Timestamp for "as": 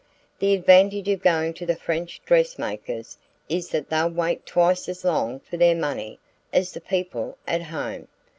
4.89-5.05, 6.51-6.71